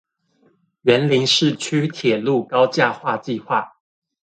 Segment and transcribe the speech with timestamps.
[0.81, 3.73] 員林市區鐵路高架化計畫